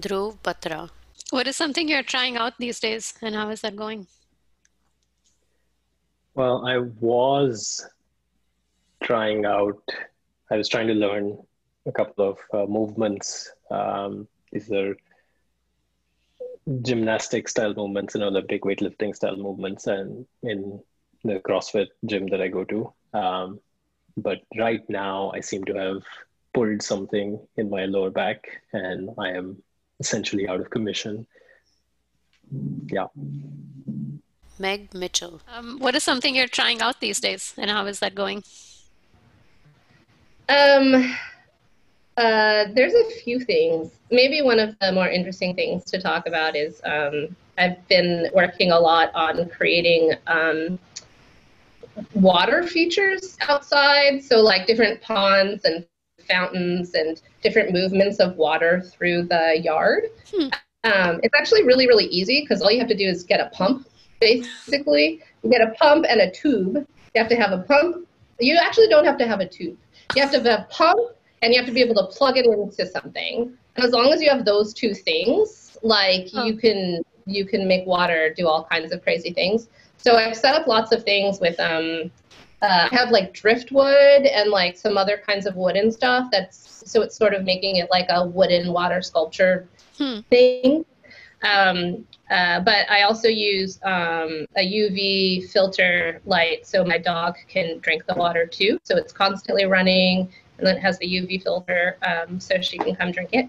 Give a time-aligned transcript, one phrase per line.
[0.00, 0.90] Dhruv Batra.
[1.30, 4.06] What is something you're trying out these days and how is that going?
[6.34, 7.86] Well, I was
[9.02, 9.82] trying out,
[10.50, 11.38] I was trying to learn
[11.86, 13.50] a couple of uh, movements.
[13.70, 14.96] Um, these are
[16.82, 20.80] gymnastic style movements and Olympic weightlifting style movements, and in
[21.24, 22.92] the CrossFit gym that I go to.
[23.14, 23.60] Um,
[24.16, 26.02] but right now, I seem to have
[26.54, 29.62] pulled something in my lower back, and I am
[30.00, 31.26] essentially out of commission.
[32.86, 33.06] Yeah.
[34.58, 35.40] Meg Mitchell.
[35.52, 38.42] Um, what is something you're trying out these days and how is that going?
[40.48, 41.14] Um,
[42.16, 43.90] uh, there's a few things.
[44.10, 48.70] Maybe one of the more interesting things to talk about is um, I've been working
[48.70, 50.78] a lot on creating um,
[52.14, 54.22] water features outside.
[54.22, 55.84] So, like different ponds and
[56.26, 60.04] fountains and different movements of water through the yard.
[60.34, 60.48] Hmm.
[60.84, 63.50] Um, it's actually really, really easy because all you have to do is get a
[63.50, 63.88] pump,
[64.20, 65.22] basically.
[65.42, 66.86] You get a pump and a tube.
[67.14, 68.06] You have to have a pump.
[68.38, 69.76] You actually don't have to have a tube.
[70.14, 72.46] You have to have a pump and you have to be able to plug it
[72.46, 73.56] into something.
[73.76, 76.44] And as long as you have those two things, like oh.
[76.44, 79.68] you can you can make water do all kinds of crazy things.
[79.96, 82.10] So I've set up lots of things with um
[82.62, 86.28] uh, I have like driftwood and like some other kinds of wood and stuff.
[86.32, 89.68] That's so it's sort of making it like a wooden water sculpture
[89.98, 90.20] hmm.
[90.30, 90.84] thing.
[91.42, 97.78] Um, uh, but I also use um, a UV filter light so my dog can
[97.80, 98.78] drink the water too.
[98.84, 102.96] So it's constantly running and then it has the UV filter um, so she can
[102.96, 103.48] come drink it.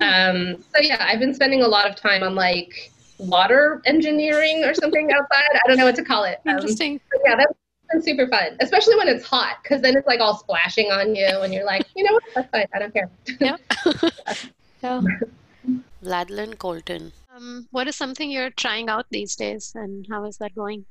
[0.00, 4.74] Um, so yeah, I've been spending a lot of time on like water engineering or
[4.74, 5.60] something outside.
[5.64, 6.40] I don't know what to call it.
[6.46, 7.00] Um, Interesting.
[7.24, 7.52] yeah, that's
[7.92, 11.26] been super fun, especially when it's hot because then it's like all splashing on you
[11.26, 12.66] and you're like, you know what, that's fine.
[12.74, 13.10] I don't care.
[13.40, 13.56] Yeah.
[14.82, 15.02] yeah.
[16.02, 17.12] Vladlen Koltun.
[17.34, 20.86] Um, what is something you're trying out these days and how is that going?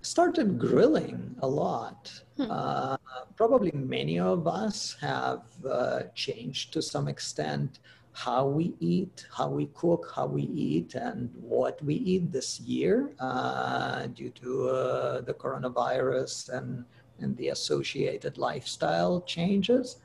[0.00, 2.12] Started grilling a lot.
[2.36, 2.50] Hmm.
[2.50, 2.96] Uh,
[3.36, 7.80] probably many of us have uh, changed to some extent
[8.16, 13.12] how we eat, how we cook, how we eat, and what we eat this year
[13.20, 16.86] uh, due to uh, the coronavirus and,
[17.20, 19.98] and the associated lifestyle changes.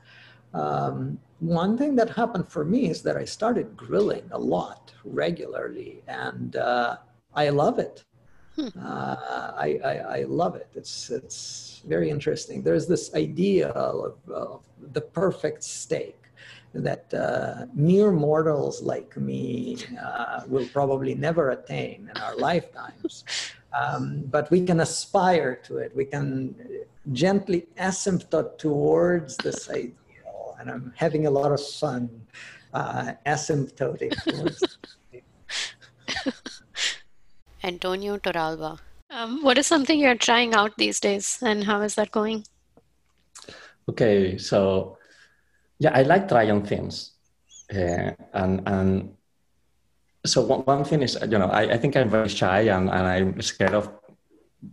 [0.52, 6.02] Um, one thing that happened for me is that I started grilling a lot regularly,
[6.06, 6.96] and uh,
[7.34, 8.04] I love it.
[8.56, 8.68] Hmm.
[8.78, 10.68] Uh, I, I, I, love it.
[10.74, 12.62] It's, it's very interesting.
[12.62, 14.60] There's this idea of, of
[14.92, 16.21] the perfect steak
[16.74, 23.24] that uh, mere mortals like me uh, will probably never attain in our lifetimes.
[23.72, 25.96] Um, but we can aspire to it.
[25.96, 26.54] We can
[27.10, 30.56] gently asymptote towards this ideal.
[30.60, 32.10] And I'm having a lot of fun
[32.74, 34.78] uh, asymptoting towards
[37.64, 38.78] Antonio Torralba.
[39.10, 42.44] Um, what is something you're trying out these days, and how is that going?
[43.88, 44.96] Okay, so
[45.82, 47.18] yeah, I like trying things,
[47.74, 49.16] uh, and and
[50.24, 53.04] so one, one thing is you know I, I think I'm very shy and, and
[53.06, 53.90] I'm scared of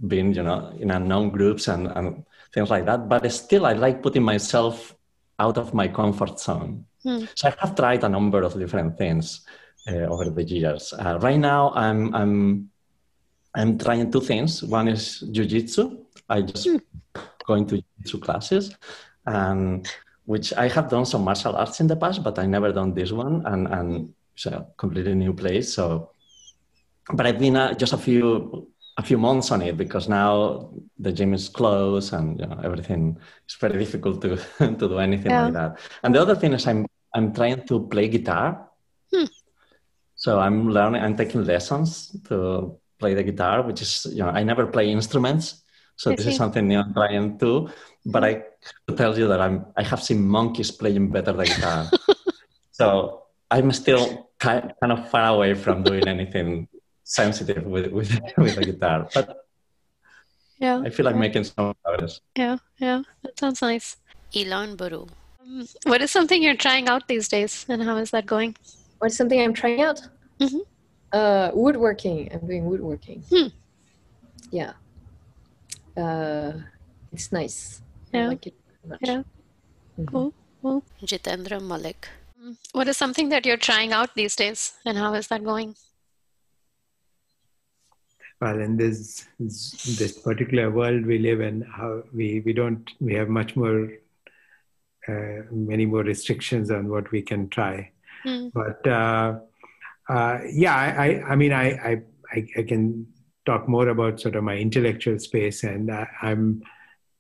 [0.08, 3.10] being you know in unknown groups and, and things like that.
[3.10, 4.96] But still, I like putting myself
[5.40, 6.86] out of my comfort zone.
[7.02, 7.26] Hmm.
[7.34, 9.42] So I have tried a number of different things
[9.88, 10.94] uh, over the years.
[10.94, 12.70] Uh, right now, I'm I'm
[13.56, 14.62] I'm trying two things.
[14.62, 16.06] One is jujitsu.
[16.30, 16.80] I just mm.
[17.48, 18.76] going to jujitsu classes,
[19.26, 19.90] and
[20.30, 23.12] which I have done some martial arts in the past, but I never done this
[23.12, 25.74] one, and and it's a completely new place.
[25.74, 26.12] So,
[27.18, 30.70] but I've been uh, just a few a few months on it because now
[31.00, 33.18] the gym is closed and you know everything
[33.48, 34.38] is very difficult to
[34.80, 35.46] to do anything yeah.
[35.46, 35.72] like that.
[36.04, 36.86] And the other thing is I'm
[37.16, 38.70] I'm trying to play guitar.
[39.12, 39.30] Hmm.
[40.14, 41.02] So I'm learning.
[41.02, 45.64] I'm taking lessons to play the guitar, which is, you know, I never play instruments.
[45.96, 47.70] So this is something new I'm trying to.
[48.06, 48.34] But I
[48.88, 51.90] to tell you that I'm, I have seen monkeys playing better the guitar.
[52.72, 56.68] so I'm still kind, kind of far away from doing anything
[57.04, 59.10] sensitive with, with, with the guitar.
[59.14, 59.46] But
[60.60, 62.20] yeah, I feel like making some progress.
[62.36, 63.98] Yeah, yeah, that sounds nice.
[64.36, 65.08] Elon Baru.
[65.42, 68.56] Um, what is something you're trying out these days, and how is that going?
[69.00, 70.02] What's something I'm trying out?
[70.40, 70.60] Mm-hmm.
[71.12, 72.30] Uh, woodworking.
[72.32, 73.24] I'm doing woodworking.
[73.30, 73.48] Hmm.
[74.52, 74.74] Yeah.
[75.98, 76.54] Uh,
[77.12, 77.82] it's nice.
[78.14, 78.26] Yeah.
[78.26, 78.56] I like it
[78.88, 79.00] much.
[79.02, 79.18] Yeah.
[79.18, 80.06] Mm-hmm.
[80.06, 80.34] Cool.
[80.62, 80.84] Cool.
[81.04, 82.08] Jitendra Malik.
[82.42, 85.76] Um, what is something that you're trying out these days, and how is that going?
[88.42, 93.28] Well, in this this particular world we live in, how we we don't we have
[93.28, 93.90] much more
[95.08, 97.92] uh, many more restrictions on what we can try.
[98.26, 98.52] Mm.
[98.54, 99.40] But uh,
[100.08, 102.02] uh, yeah, I, I, I mean, I,
[102.34, 103.08] I, I can
[103.46, 106.62] talk more about sort of my intellectual space, and I, I'm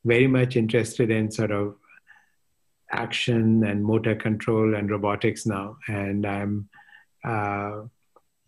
[0.06, 1.76] very much interested in sort of
[2.92, 6.70] action and motor control and robotics now, and I'm
[7.24, 7.82] uh,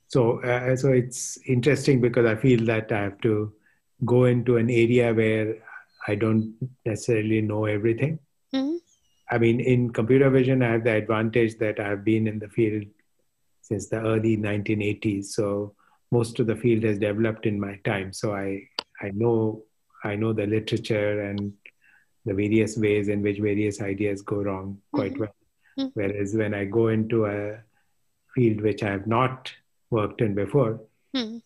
[0.08, 3.54] so uh, so it's interesting because I feel that I have to
[4.06, 5.56] go into an area where
[6.08, 6.56] I don't
[6.86, 8.20] necessarily know everything.
[8.54, 8.80] Mhm.
[9.30, 12.86] I mean, in computer vision, I have the advantage that I've been in the field
[13.62, 15.34] since the early 1980s.
[15.36, 15.76] So
[16.12, 18.12] most of the field has developed in my time.
[18.12, 18.68] So I
[19.02, 19.64] I know
[20.04, 21.54] I know the literature and
[22.26, 25.20] the various ways in which various ideas go wrong quite Mhm.
[25.20, 25.92] well.
[25.94, 27.64] Whereas when I go into a
[28.36, 29.52] field which I have not
[29.90, 30.82] worked in before,
[31.16, 31.42] Mm.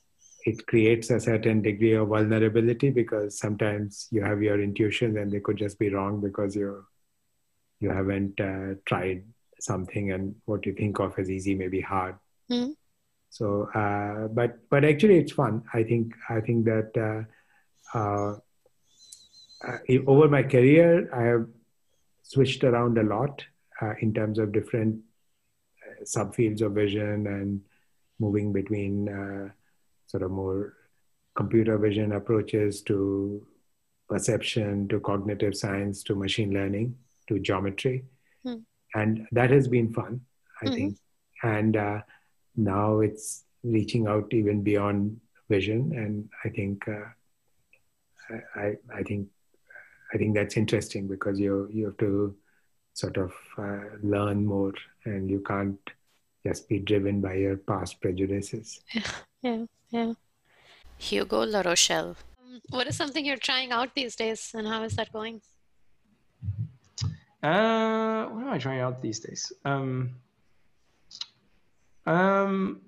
[0.45, 5.39] it creates a certain degree of vulnerability because sometimes you have your intuitions and they
[5.39, 6.85] could just be wrong because you
[7.81, 9.23] you haven't uh, tried
[9.59, 12.15] something and what you think of as easy may be hard.
[12.49, 12.75] Mhm.
[13.29, 15.63] So, uh, but but actually, it's fun.
[15.73, 17.25] I think I think that
[17.93, 18.37] uh,
[19.63, 21.47] uh, over my career, I have
[22.23, 23.43] switched around a lot
[23.81, 24.99] uh, in terms of different
[25.85, 27.61] uh, subfields of vision and
[28.19, 29.49] moving between uh,
[30.07, 30.73] sort of more
[31.35, 33.45] computer vision approaches to
[34.07, 36.95] perception to cognitive science to machine learning
[37.27, 38.05] to geometry
[38.43, 38.59] Hmm.
[38.93, 40.21] and that has been fun
[40.61, 40.75] i Mhm.
[40.75, 40.97] think
[41.43, 42.01] and uh,
[42.55, 45.19] now it's reaching out even beyond
[45.49, 47.09] vision and i think uh,
[48.55, 49.27] I i think
[50.15, 52.35] i think that's interesting because you you have to
[52.93, 54.73] sort of uh, learn more
[55.03, 55.91] and you can't
[56.47, 58.79] just be driven by your past prejudices
[59.45, 60.13] Yeah, yeah.
[60.97, 62.15] Hugo Larochelle.
[62.41, 65.41] Um, what is something you're trying out these days, and how is that going?
[67.43, 69.53] Uh, what am I trying out these days?
[69.65, 70.15] Um,
[72.07, 72.81] um,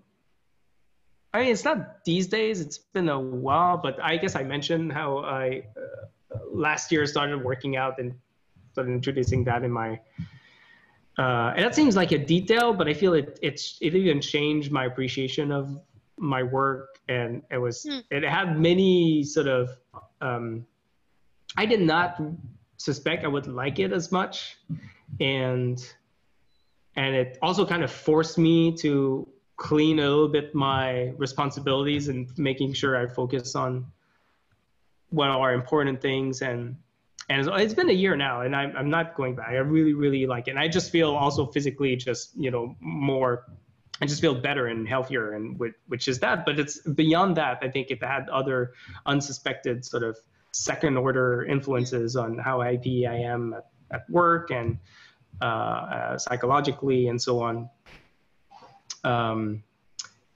[1.32, 2.60] I mean, it's not these days.
[2.60, 6.08] It's been a while, but I guess I mentioned how I uh,
[6.52, 8.14] last year started working out and
[8.72, 10.00] started introducing that in my.
[11.18, 14.72] Uh, and that seems like a detail, but I feel it it's it even changed
[14.72, 15.80] my appreciation of
[16.18, 18.00] my work, and it was Hmm.
[18.12, 19.70] it had many sort of.
[20.22, 20.66] Um,
[21.56, 22.22] I did not
[22.78, 24.58] suspect I would like it as much,
[25.20, 25.78] and
[26.96, 32.28] and it also kind of forced me to clean a little bit my responsibilities and
[32.38, 33.88] making sure I focus on
[35.10, 36.42] what are important things.
[36.42, 36.78] And
[37.30, 39.50] and it's- been a year now and I'm, I'm not going back.
[39.50, 40.52] I really really like it.
[40.52, 43.46] And i just feel also physically just you know more
[44.02, 46.46] i just feel better and healthier and which, which is that.
[46.46, 48.74] But it's beyond that i think it had other
[49.06, 50.18] unsuspected sort of
[50.52, 54.78] second order influences on how happy i am at, at work and
[55.42, 57.70] uh, uh, psychologically and so on.
[59.04, 59.64] Um,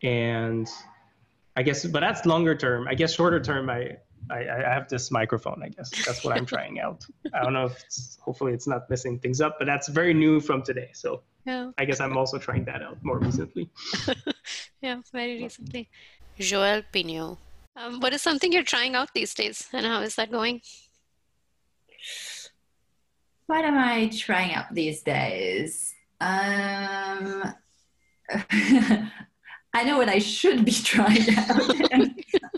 [0.03, 0.67] and
[1.56, 2.88] i guess but that's longer term.
[2.88, 3.97] I guess shorter term i
[4.31, 5.61] I, I have this microphone.
[5.63, 7.05] I guess that's what I'm trying out.
[7.33, 10.39] I don't know if it's, hopefully it's not messing things up, but that's very new
[10.39, 10.89] from today.
[10.93, 13.69] So Yeah, I guess I'm also trying that out more recently.
[14.81, 15.89] yeah, very recently.
[16.39, 17.37] Joelle Pineau.
[17.75, 20.61] Um, what is something you're trying out these days, and how is that going?
[23.47, 25.93] What am I trying out these days?
[26.19, 27.53] Um,
[29.73, 31.93] I know what I should be trying out.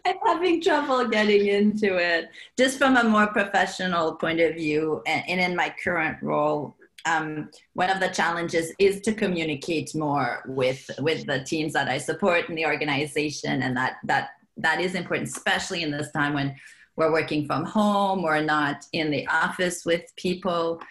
[0.06, 2.30] I'm having trouble getting into it.
[2.58, 7.50] Just from a more professional point of view, and, and in my current role, um,
[7.74, 12.50] one of the challenges is to communicate more with with the teams that I support
[12.50, 16.56] in the organization, and that that that is important, especially in this time when
[16.96, 20.82] we're working from home, we're not in the office with people.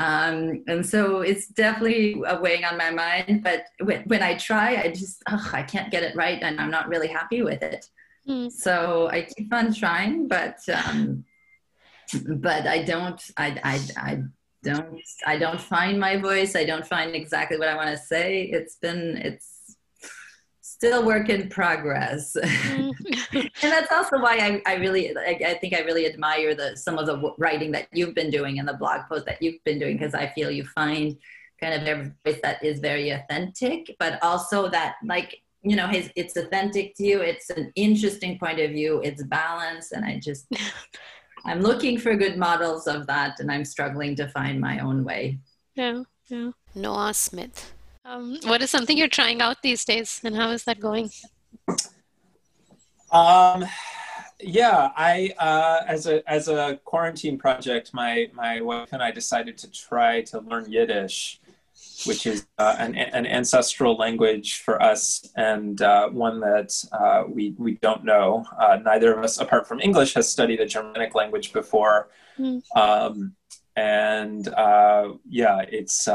[0.00, 3.44] Um, and so it's definitely weighing on my mind.
[3.44, 6.70] But when, when I try, I just, ugh, I can't get it right and I'm
[6.70, 7.84] not really happy with it.
[8.26, 8.48] Hmm.
[8.48, 11.26] So I keep on trying, but, um,
[12.26, 14.22] but I don't, I, I, I
[14.62, 16.56] don't, I don't find my voice.
[16.56, 18.44] I don't find exactly what I want to say.
[18.44, 19.59] It's been, it's
[20.80, 22.36] still work in progress.
[22.70, 22.92] Mm.
[23.62, 26.98] and that's also why I, I really I, I think I really admire the some
[26.98, 29.96] of the writing that you've been doing and the blog post that you've been doing
[29.96, 31.16] because I feel you find
[31.60, 36.10] kind of a voice that is very authentic, but also that like you know his
[36.16, 37.20] it's authentic to you.
[37.20, 39.00] It's an interesting point of view.
[39.02, 40.46] It's balanced, and I just
[41.44, 45.38] I'm looking for good models of that, and I'm struggling to find my own way.
[45.74, 46.50] yeah, yeah.
[46.74, 47.72] Noah Smith.
[48.10, 51.10] Um, what is something you're trying out these days, and how is that going?
[53.12, 53.64] Um,
[54.40, 59.56] yeah, I uh, as a as a quarantine project, my my wife and I decided
[59.58, 61.40] to try to learn Yiddish,
[62.04, 67.54] which is uh, an an ancestral language for us and uh, one that uh, we
[67.58, 68.44] we don't know.
[68.58, 72.62] Uh, neither of us, apart from English, has studied a Germanic language before, Mm.
[72.74, 73.36] um,
[73.76, 76.08] and uh, yeah, it's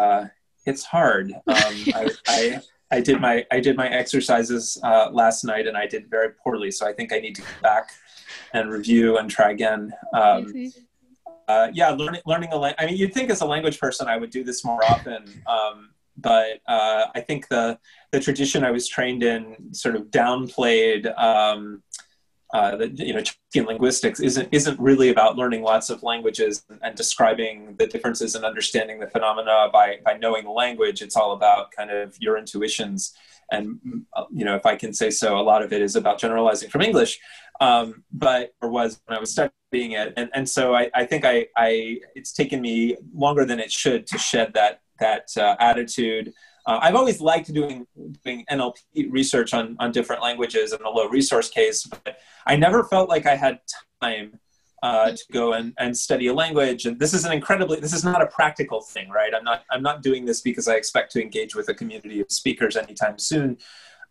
[0.65, 1.31] it's hard.
[1.31, 5.88] Um, I, I I did my I did my exercises uh, last night and I
[5.88, 6.72] did very poorly.
[6.72, 7.91] So I think I need to go back
[8.53, 9.93] and review and try again.
[10.13, 10.72] Um,
[11.48, 12.75] uh, yeah, learning learning a language.
[12.79, 15.91] I mean, you'd think as a language person I would do this more often, um,
[16.17, 17.77] but uh, I think the
[18.12, 21.12] the tradition I was trained in sort of downplayed.
[22.54, 23.24] Uh, the, you know,
[23.54, 28.36] in linguistics isn't isn't really about learning lots of languages and, and describing the differences
[28.36, 31.02] and understanding the phenomena by by knowing the language.
[31.02, 33.14] It's all about kind of your intuitions,
[33.52, 33.80] and
[34.14, 36.70] uh, you know, if I can say so, a lot of it is about generalizing
[36.70, 37.20] from English,
[37.60, 41.25] um, but or was when I was studying it, and and so I, I think
[41.25, 46.32] I I it's taken me longer than it should to shed that that uh, attitude.
[46.65, 47.86] Uh, I've always liked doing
[48.24, 52.84] doing NLP research on on different languages in a low resource case, but I never
[52.84, 53.60] felt like I had
[54.01, 54.39] time
[54.84, 56.86] uh, to go and, and study a language.
[56.86, 59.34] And this is an incredibly this is not a practical thing, right?
[59.34, 62.31] I'm not I'm not doing this because I expect to engage with a community of
[62.31, 63.57] speakers anytime soon.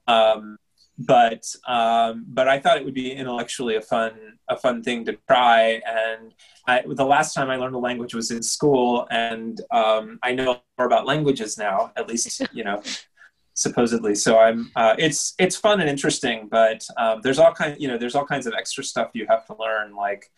[0.07, 0.59] Um,
[0.99, 4.13] but um, but I thought it would be intellectually a fun
[4.49, 5.81] a fun thing to try.
[5.87, 6.35] And
[6.67, 10.61] I, the last time I learned a language was in school, and um, I know
[10.79, 12.83] more about languages now, at least you know,
[13.55, 14.15] supposedly.
[14.15, 17.99] So I'm uh, it's it's fun and interesting, but um, there's all kind you know
[17.99, 20.31] there's all kinds of extra stuff you have to learn, like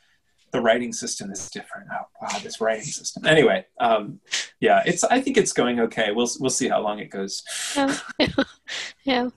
[0.52, 1.88] the writing system is different.
[1.92, 3.26] Oh wow, this writing system.
[3.26, 4.20] Anyway, um,
[4.60, 6.12] yeah, it's I think it's going okay.
[6.12, 7.42] We'll we'll see how long it goes.
[7.76, 7.96] Yeah.
[9.04, 9.28] yeah.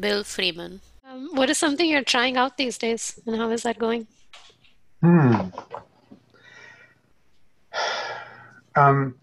[0.00, 0.80] Bill Freeman.
[1.08, 4.06] Um, what is something you're trying out these days, and how is that going?
[5.02, 5.48] Hmm.
[8.76, 9.14] Um,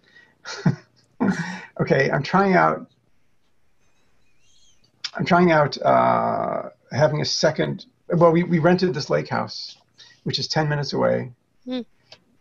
[1.80, 2.86] okay, I'm trying out.
[5.14, 7.86] I'm trying out uh, having a second.
[8.08, 9.76] Well, we, we rented this lake house,
[10.24, 11.32] which is 10 minutes away,
[11.64, 11.80] Hmm.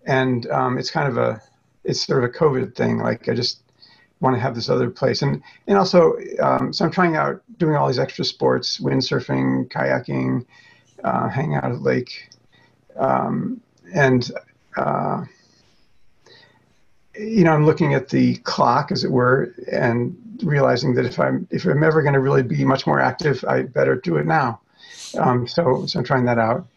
[0.06, 1.42] and um, it's kind of a
[1.84, 2.98] it's sort of a COVID thing.
[2.98, 3.62] Like I just
[4.22, 7.76] want to have this other place, and and also um, so I'm trying out doing
[7.76, 10.46] all these extra sports: windsurfing, kayaking,
[11.04, 12.30] uh, hanging out at lake,
[12.98, 13.62] um,
[13.94, 14.32] and
[14.78, 15.24] uh,
[17.20, 21.48] you know I'm looking at the clock, as it were, and realizing that if I'm
[21.52, 24.62] if I'm ever going to really be much more active, I better do it now.
[25.18, 26.68] Um, so so I'm trying that out.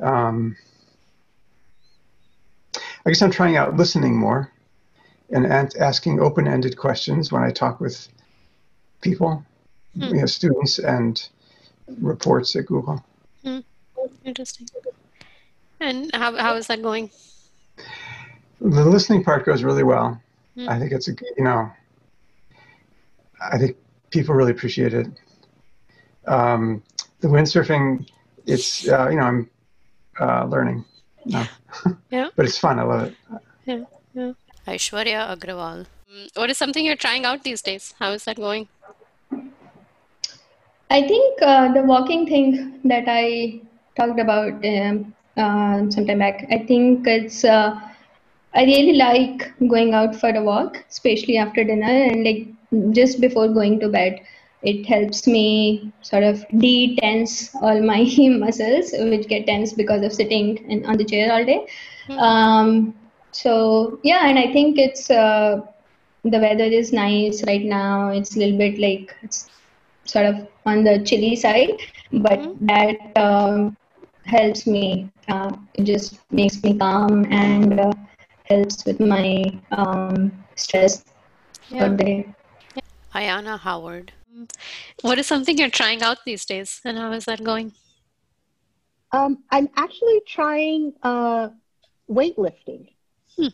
[0.00, 0.56] Um,
[3.04, 4.51] I guess I'm trying out listening more
[5.32, 5.46] and
[5.76, 8.08] asking open-ended questions when I talk with
[9.00, 9.44] people,
[9.94, 10.04] Hmm.
[10.04, 11.28] you know, students and
[12.00, 13.04] reports at Google.
[13.44, 13.60] Hmm.
[14.24, 14.68] Interesting.
[15.80, 17.10] And how how is that going?
[18.60, 20.20] The listening part goes really well.
[20.54, 20.68] Hmm.
[20.68, 21.70] I think it's a you know,
[23.40, 23.76] I think
[24.10, 25.08] people really appreciate it.
[26.26, 26.82] Um,
[27.20, 28.08] the windsurfing,
[28.46, 29.50] it's uh, you know I'm
[30.20, 30.84] uh, learning,
[31.24, 31.48] now.
[32.10, 32.28] Yeah.
[32.36, 32.78] but it's fun.
[32.78, 33.14] I love it.
[33.66, 33.84] Yeah.
[34.14, 34.32] Yeah.
[34.66, 35.86] Aishwarya Agrawal.
[36.34, 37.94] What is something you're trying out these days?
[37.98, 38.68] How is that going?
[40.90, 43.60] I think uh, the walking thing that I
[43.96, 47.80] talked about um, uh, some time back, I think it's, uh,
[48.54, 52.46] I really like going out for a walk, especially after dinner and like
[52.90, 54.20] just before going to bed.
[54.62, 60.58] It helps me sort of de-tense all my muscles, which get tense because of sitting
[60.70, 61.66] in, on the chair all day.
[62.10, 62.94] Um,
[63.32, 65.60] so yeah, and I think it's uh,
[66.24, 68.10] the weather is nice right now.
[68.10, 69.50] It's a little bit like it's
[70.04, 71.72] sort of on the chilly side,
[72.12, 73.76] but that um,
[74.24, 75.10] helps me.
[75.28, 77.92] Uh, it just makes me calm and uh,
[78.44, 81.04] helps with my um, stress
[81.70, 81.78] Yeah.
[81.78, 82.34] for the day.
[83.14, 84.12] Ayanna Howard.
[85.02, 87.72] What is something you're trying out these days, and how is that going?
[89.12, 91.50] Um, I'm actually trying uh,
[92.10, 92.88] weightlifting.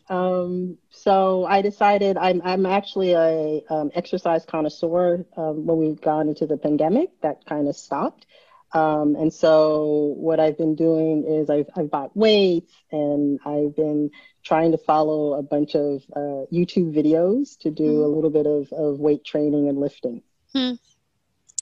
[0.09, 5.25] Um, so I decided I'm I'm actually a um, exercise connoisseur.
[5.37, 8.27] Um, when we've gone into the pandemic, that kind of stopped.
[8.73, 14.11] Um, and so what I've been doing is I've I've bought weights and I've been
[14.45, 18.73] trying to follow a bunch of uh, YouTube videos to do a little bit of,
[18.73, 20.23] of weight training and lifting.
[20.53, 20.73] Hmm.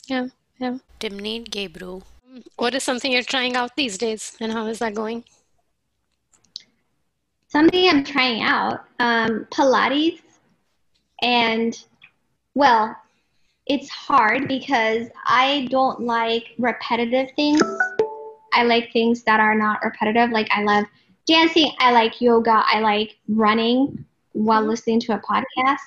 [0.07, 0.29] Yeah.
[0.59, 0.79] Yeah.
[1.01, 2.03] Timnit Gebru.
[2.57, 5.25] What is something you're trying out these days, and how is that going?
[7.49, 10.21] Something I'm trying out, um, Pilates.
[11.23, 11.77] And
[12.55, 12.97] well,
[13.67, 17.61] it's hard because I don't like repetitive things.
[18.53, 20.31] I like things that are not repetitive.
[20.31, 20.85] Like I love
[21.27, 25.79] dancing, I like yoga, I like running while listening to a podcast.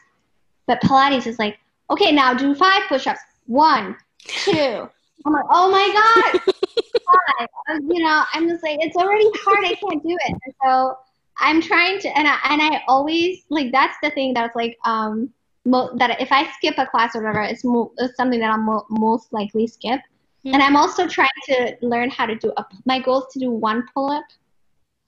[0.67, 1.57] But Pilates is like,
[1.89, 3.21] okay, now do five push-ups.
[3.47, 4.87] One, two.
[5.25, 6.53] I'm like, oh my god.
[7.09, 9.65] Uh, You know, I'm just like, it's already hard.
[9.65, 10.35] I can't do it.
[10.45, 10.97] And so
[11.39, 15.29] I'm trying to, and I, and I always like that's the thing that's like, um,
[15.65, 18.57] mo- that if I skip a class or whatever, it's, mo- it's something that I'll
[18.57, 20.01] mo- most likely skip.
[20.43, 20.53] Hmm.
[20.53, 22.65] And I'm also trying to learn how to do a.
[22.85, 24.23] My goal is to do one pull-up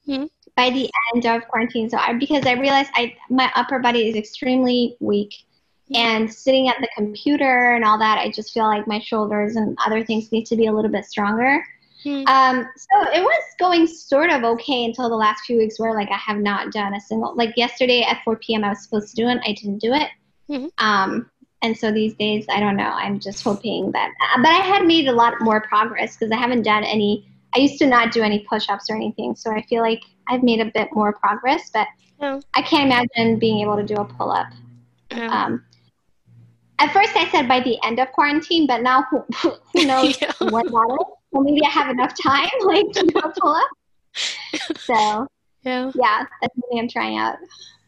[0.05, 0.25] hmm.
[0.55, 1.89] by the end of quarantine.
[1.89, 5.33] So I because I realized I my upper body is extremely weak,
[5.87, 5.95] hmm.
[5.95, 9.77] and sitting at the computer and all that, I just feel like my shoulders and
[9.85, 11.63] other things need to be a little bit stronger.
[12.05, 16.09] Um, so it was going sort of okay until the last few weeks where like
[16.09, 18.63] I have not done a single like yesterday at 4 p.m.
[18.63, 20.09] I was supposed to do it, I didn't do it.
[20.77, 21.29] Um,
[21.61, 22.91] and so these days I don't know.
[22.91, 26.37] I'm just hoping that, uh, but I had made a lot more progress because I
[26.37, 27.27] haven't done any.
[27.55, 30.61] I used to not do any push-ups or anything, so I feel like I've made
[30.61, 31.69] a bit more progress.
[31.71, 31.87] But
[32.53, 34.47] I can't imagine being able to do a pull-up.
[35.29, 35.65] Um,
[36.81, 39.23] at first, I said by the end of quarantine, but now who,
[39.73, 41.05] who knows what that is?
[41.31, 43.69] Well, maybe I have enough time, like to do pull-up.
[44.79, 45.27] So
[45.63, 47.37] yeah, yeah, that's something I'm trying out.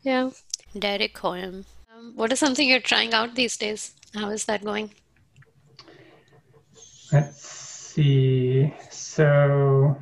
[0.03, 0.29] Yeah.
[0.77, 1.65] Derek Hoiem.
[1.93, 3.93] Um, what is something you're trying out these days?
[4.13, 4.91] How is that going?
[7.11, 8.73] Let's see.
[8.89, 10.01] So,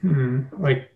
[0.00, 0.90] hmm, like,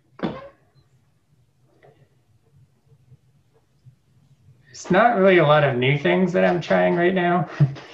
[4.84, 7.48] it's not really a lot of new things that I'm trying right now.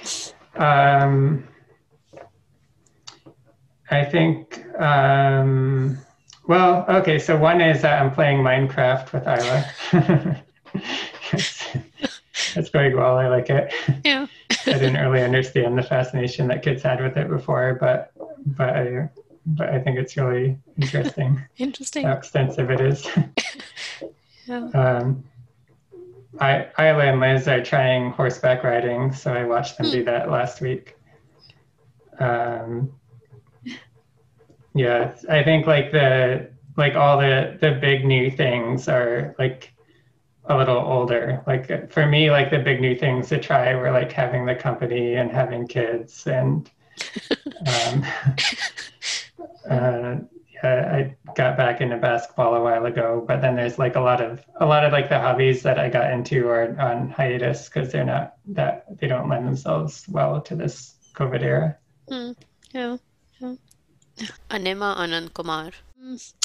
[0.55, 1.47] um,
[3.89, 5.97] I think, um,
[6.49, 10.43] well, okay, so one is that I'm playing Minecraft with Isla.
[12.55, 13.17] That's going well.
[13.17, 13.73] I like it.
[14.03, 14.27] Yeah.
[14.65, 18.11] I didn't really understand the fascination that kids had with it before, but
[18.45, 19.09] but I
[19.45, 21.41] but I think it's really interesting.
[21.57, 22.05] Interesting.
[22.05, 23.07] How extensive it is.
[24.45, 24.67] Yeah.
[24.73, 25.23] Um,
[26.39, 30.61] I Isla and Liz are trying horseback riding, so I watched them do that last
[30.61, 30.95] week.
[32.19, 32.93] Um,
[34.73, 39.73] yeah, I think like the like all the the big new things are like
[40.45, 41.43] a little older.
[41.45, 45.15] Like for me, like the big new things to try were like having the company
[45.15, 46.69] and having kids and
[47.67, 48.05] um,
[49.69, 50.15] uh,
[50.63, 54.21] yeah, I got back into basketball a while ago, but then there's like a lot
[54.21, 57.91] of a lot of like the hobbies that I got into are on hiatus because
[57.91, 61.77] they're not that they don't lend themselves well to this COVID era.
[62.07, 62.31] Hmm.
[62.73, 62.97] Yeah.
[63.39, 63.55] yeah.
[64.49, 65.73] Anima Anandkumar.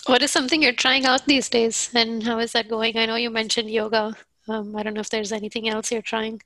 [0.06, 2.96] What is something you're trying out these days, and how is that going?
[2.96, 4.16] I know you mentioned yoga.
[4.48, 6.42] Um, I don't know if there's anything else you're trying.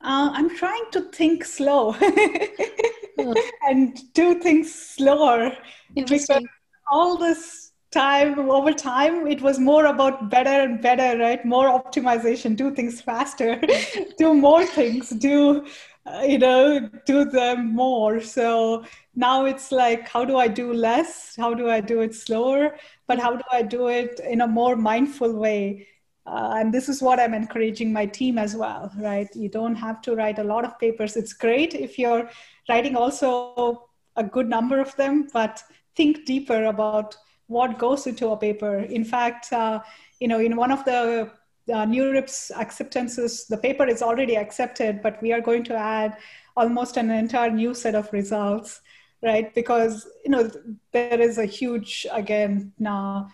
[0.00, 1.94] Uh, I'm trying to think slow
[3.68, 5.56] and do things slower
[5.94, 6.46] because
[6.90, 11.44] all this time over time it was more about better and better right?
[11.44, 13.60] More optimization do things faster
[14.18, 15.66] do more things do
[16.06, 18.20] uh, you know do them more.
[18.20, 18.84] So
[19.16, 21.34] now it's like how do i do less?
[21.36, 22.76] How do i do it slower?
[23.08, 25.88] But how do i do it in a more mindful way
[26.28, 29.28] uh, and this is what i'm encouraging my team as well right?
[29.34, 31.16] You don't have to write a lot of papers.
[31.16, 32.28] It's great if you're
[32.68, 35.62] writing also a good number of them but
[35.96, 38.80] think deeper about what goes into a paper.
[38.80, 39.80] In fact uh,
[40.20, 41.30] you know in one of the
[41.72, 46.16] uh, NeurIPS acceptances, the paper is already accepted, but we are going to add
[46.56, 48.80] almost an entire new set of results,
[49.22, 49.54] right?
[49.54, 50.50] Because you know
[50.92, 53.28] there is a huge again now,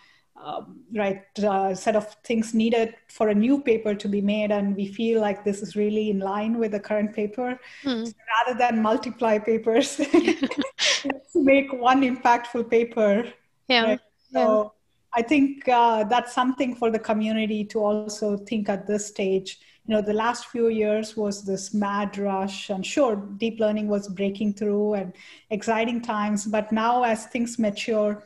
[0.45, 4.77] um, right, uh, set of things needed for a new paper to be made, and
[4.77, 7.59] we feel like this is really in line with the current paper.
[7.83, 8.05] Hmm.
[8.05, 13.25] So rather than multiply papers, let's make one impactful paper.
[13.69, 13.85] Yeah.
[13.85, 14.01] right?
[14.33, 14.75] So
[15.15, 19.61] I think uh, that's something for the community to also think at this stage.
[19.87, 24.09] You know, the last few years was this mad rush, and sure, deep learning was
[24.09, 25.13] breaking through and
[25.51, 26.45] exciting times.
[26.45, 28.25] But now, as things mature,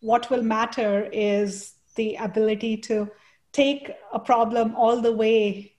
[0.00, 3.08] what will matter is the ability to
[3.52, 5.72] take a problem all the way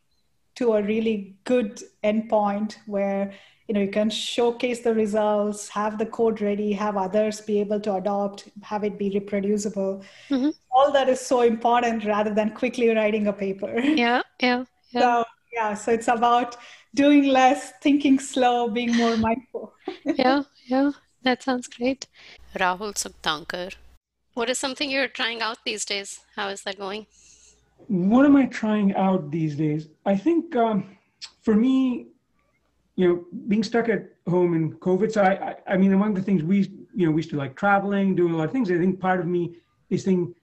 [0.55, 3.33] to a really good endpoint where
[3.67, 7.79] you know you can showcase the results have the code ready have others be able
[7.79, 10.49] to adopt have it be reproducible mm-hmm.
[10.71, 15.01] all that is so important rather than quickly writing a paper Yeah, yeah, yeah.
[15.01, 16.57] so yeah so it's about
[16.93, 19.73] doing less thinking slow being more mindful
[20.05, 20.91] yeah, yeah.
[21.23, 22.07] That sounds great.
[22.55, 23.75] Rahul Sukthankar.
[24.33, 26.21] What is something you're trying out these days?
[26.35, 27.05] How is that going?
[27.87, 29.89] What am I trying out these days?
[30.05, 30.97] I think um,
[31.41, 32.07] for me,
[32.95, 35.11] you know, being stuck at home in COVID.
[35.11, 36.59] So I, I, I mean, among the things we,
[36.95, 38.71] you know, we used to like traveling, doing a lot of things.
[38.71, 39.55] I think part of me
[39.89, 40.33] is thinking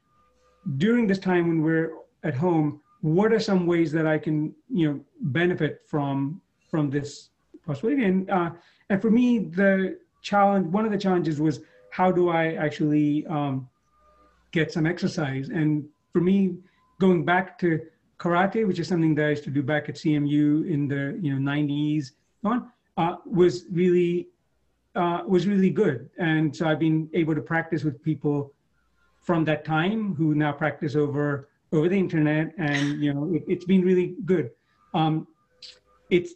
[0.76, 1.92] during this time when we're
[2.24, 7.30] at home, what are some ways that I can, you know, benefit from from this
[7.64, 8.04] possibility?
[8.04, 8.50] And uh,
[8.90, 13.68] and for me, the challenge, one of the challenges was how do I actually um,
[14.52, 15.48] get some exercise?
[15.48, 16.56] And for me,
[17.00, 17.80] going back to
[18.18, 21.34] karate, which is something that I used to do back at CMU in the you
[21.34, 22.12] know 90s
[22.44, 24.28] on, uh, was really
[24.94, 26.10] uh, was really good.
[26.18, 28.52] And so I've been able to practice with people
[29.20, 33.64] from that time who now practice over over the internet, and you know it, has
[33.64, 34.50] been really good.
[34.94, 35.26] Um,
[36.10, 36.34] it's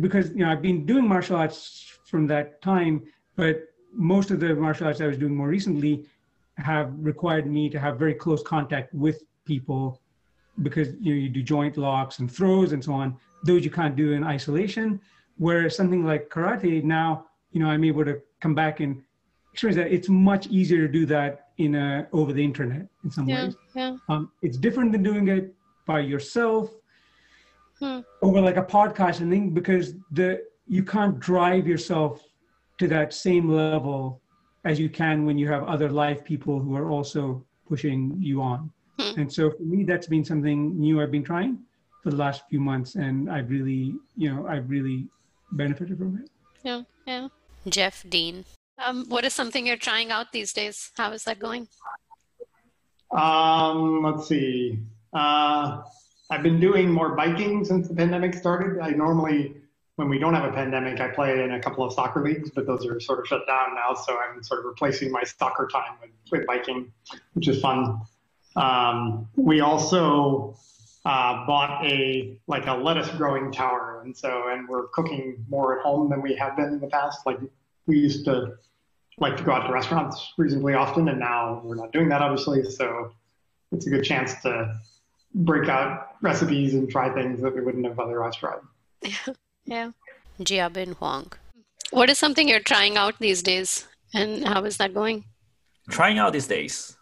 [0.00, 3.04] because you know I've been doing martial arts from that time,
[3.36, 6.06] but most of the martial arts I was doing more recently
[6.58, 10.00] have required me to have very close contact with people
[10.62, 13.16] because you know you do joint locks and throws and so on.
[13.44, 15.00] Those you can't do in isolation.
[15.36, 19.00] Whereas something like karate now, you know, I'm able to come back and
[19.52, 19.92] experience that.
[19.92, 23.56] It's much easier to do that in a over the internet in some yeah, ways.
[23.74, 23.96] Yeah.
[24.08, 25.54] Um, it's different than doing it
[25.86, 26.70] by yourself
[27.80, 28.00] Hmm.
[28.22, 32.24] over like a podcast and thing because the you can't drive yourself
[32.78, 34.20] to that same level
[34.68, 38.70] as you can when you have other live people who are also pushing you on.
[38.98, 39.20] Hmm.
[39.20, 41.58] And so for me, that's been something new I've been trying
[42.02, 45.08] for the last few months, and I've really, you know, I've really
[45.52, 46.30] benefited from it.
[46.62, 47.28] Yeah, yeah.
[47.68, 48.44] Jeff Dean.
[48.84, 50.92] Um, what is something you're trying out these days?
[50.96, 51.66] How is that going?
[53.10, 54.78] Um, let's see.
[55.12, 55.82] Uh,
[56.30, 58.80] I've been doing more biking since the pandemic started.
[58.80, 59.56] I normally,
[59.98, 62.68] when we don't have a pandemic, I play in a couple of soccer leagues, but
[62.68, 63.94] those are sort of shut down now.
[63.94, 66.92] So I'm sort of replacing my soccer time with, with biking,
[67.32, 68.02] which is fun.
[68.54, 70.56] Um, we also
[71.04, 75.82] uh, bought a like a lettuce growing tower, and so and we're cooking more at
[75.84, 77.26] home than we have been in the past.
[77.26, 77.40] Like
[77.86, 78.54] we used to
[79.18, 82.62] like to go out to restaurants reasonably often, and now we're not doing that, obviously.
[82.70, 83.10] So
[83.72, 84.78] it's a good chance to
[85.34, 88.60] break out recipes and try things that we wouldn't have otherwise tried.
[89.68, 89.90] Yeah.
[90.40, 91.32] Jiabin Huang.
[91.90, 95.24] What is something you're trying out these days, and how is that going?
[95.90, 96.96] Trying out these days.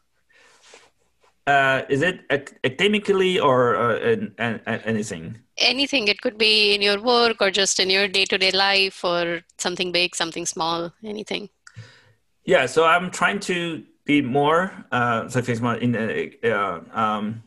[1.46, 5.38] Uh, is it academically or uh, in, in, in anything?
[5.58, 6.08] Anything.
[6.08, 10.16] It could be in your work or just in your day-to-day life, or something big,
[10.16, 11.48] something small, anything.
[12.44, 17.42] Yeah, so I'm trying to be more, uh, so for in uh, uh, um,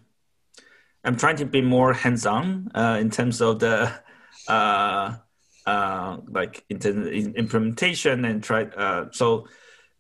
[1.03, 3.91] I'm trying to be more hands-on uh, in terms of the
[4.49, 5.17] uh,
[5.65, 8.63] uh, like in terms of in- implementation and try.
[8.63, 9.47] Uh, so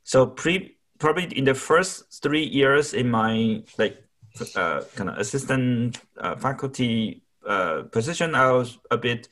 [0.03, 4.03] so pre probably in the first three years in my like
[4.55, 9.27] uh, kind of assistant uh, faculty uh, position, I was a bit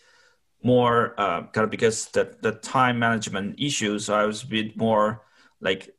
[0.64, 4.06] more uh, kind of because the the time management issues.
[4.06, 5.24] So I was a bit more
[5.62, 5.90] like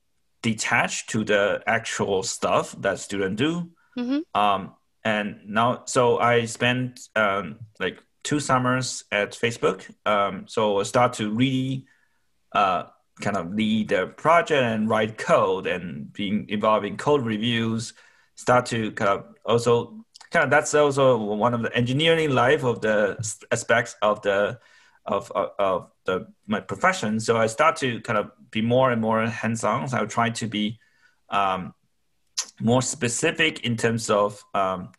[0.43, 3.71] detached to the actual stuff that students do.
[3.99, 4.41] Mm-hmm.
[4.41, 9.91] Um, and now, so I spent um, like two summers at Facebook.
[10.05, 11.87] Um, so I start to really
[12.53, 12.83] uh,
[13.23, 17.95] kind of lead the project and write code and being involved in code reviews.
[18.35, 22.83] Start to kind of also kind of that's also one of the engineering life of
[22.83, 23.17] the
[23.51, 24.59] aspects of the
[25.07, 27.21] of, of, of the my profession.
[27.21, 29.89] So I start to kind of be more and more hands-on.
[29.89, 30.79] So I try to be
[31.31, 31.73] um,
[32.61, 34.93] more specific in terms of um,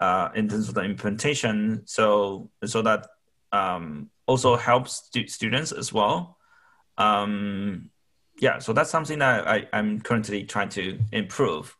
[0.00, 1.82] uh, in terms of the implementation.
[1.86, 3.06] So so that
[3.52, 6.38] um, also helps stu- students as well.
[6.96, 7.90] Um,
[8.40, 11.76] yeah, so that's something that I, I'm currently trying to improve.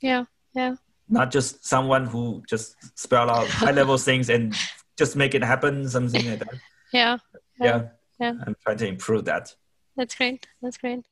[0.00, 0.76] Yeah, yeah.
[1.08, 4.54] Not just someone who just spell out high level things and
[4.98, 6.54] just make it happen, something like that.
[6.92, 7.16] Yeah.
[7.58, 7.88] Yeah,
[8.20, 8.34] Yeah.
[8.46, 9.54] I'm trying to improve that.
[9.96, 10.46] That's great.
[10.60, 11.06] That's great.